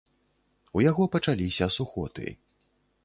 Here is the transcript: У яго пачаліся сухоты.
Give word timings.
У 0.79 0.83
яго 0.89 1.03
пачаліся 1.15 1.65
сухоты. 1.77 2.25